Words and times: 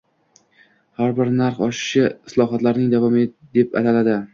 Har 1.01 1.13
bir 1.21 1.29
narx 1.41 1.61
oshishi 1.67 2.05
islohotlarning 2.33 2.93
davomi 2.99 3.27
deb 3.59 3.81
ataladi 3.83 4.23